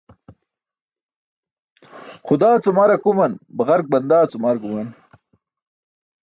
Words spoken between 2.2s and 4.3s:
Xudaa cum ar akuman, baġark bandaa